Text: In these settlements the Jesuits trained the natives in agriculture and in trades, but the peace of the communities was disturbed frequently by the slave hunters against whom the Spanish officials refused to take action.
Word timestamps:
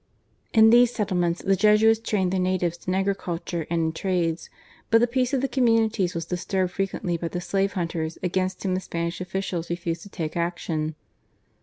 In 0.51 0.71
these 0.71 0.91
settlements 0.91 1.43
the 1.43 1.55
Jesuits 1.55 1.99
trained 1.99 2.31
the 2.31 2.39
natives 2.39 2.87
in 2.87 2.95
agriculture 2.95 3.67
and 3.69 3.81
in 3.83 3.91
trades, 3.91 4.49
but 4.89 4.99
the 4.99 5.05
peace 5.05 5.31
of 5.31 5.41
the 5.41 5.47
communities 5.47 6.15
was 6.15 6.25
disturbed 6.25 6.71
frequently 6.73 7.17
by 7.17 7.27
the 7.27 7.39
slave 7.39 7.73
hunters 7.73 8.17
against 8.23 8.63
whom 8.63 8.73
the 8.73 8.81
Spanish 8.81 9.21
officials 9.21 9.69
refused 9.69 10.01
to 10.01 10.09
take 10.09 10.35
action. 10.35 10.95